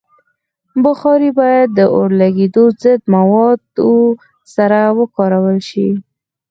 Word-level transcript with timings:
بخاري 0.83 1.29
باید 1.39 1.67
د 1.73 1.79
اورلګیدو 1.95 2.63
ضد 2.83 3.01
موادو 3.15 3.93
سره 4.55 4.79
وکارول 4.99 5.57
شي. 5.69 5.89